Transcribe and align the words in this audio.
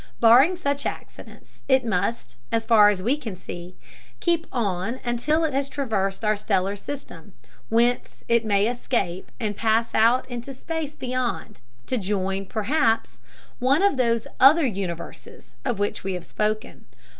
Barring 0.19 0.55
such 0.55 0.87
accidents 0.87 1.61
it 1.67 1.85
must, 1.85 2.35
as 2.51 2.65
far 2.65 2.89
as 2.89 3.03
we 3.03 3.15
can 3.17 3.35
see, 3.35 3.75
keep 4.19 4.47
on 4.51 4.99
until 5.05 5.43
it 5.43 5.53
has 5.53 5.69
traversed 5.69 6.25
our 6.25 6.35
stellar 6.35 6.75
system, 6.75 7.33
whence 7.69 8.23
in 8.27 8.47
may 8.47 8.65
escape 8.67 9.31
and 9.39 9.55
pass 9.55 9.93
out 9.93 10.27
into 10.27 10.53
space 10.53 10.95
beyond, 10.95 11.61
to 11.85 11.99
join, 11.99 12.47
perhaps, 12.47 13.19
one 13.59 13.83
of 13.83 13.97
those 13.97 14.25
other 14.39 14.65
universes 14.65 15.53
of 15.63 15.77
which 15.77 16.03
we 16.03 16.13
have 16.13 16.25
spoken. 16.25 16.85